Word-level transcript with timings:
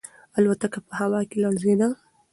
الوتکه 0.37 0.79
په 0.85 0.93
هوا 0.99 1.21
کې 1.29 1.37
لړزیده. 1.43 1.87